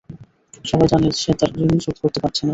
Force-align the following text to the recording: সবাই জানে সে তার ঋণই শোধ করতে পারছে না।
সবাই 0.65 0.87
জানে 0.91 1.07
সে 1.21 1.31
তার 1.39 1.49
ঋণই 1.61 1.81
শোধ 1.85 1.97
করতে 2.03 2.19
পারছে 2.23 2.41
না। 2.41 2.49